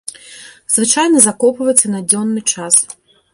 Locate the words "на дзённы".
1.93-2.41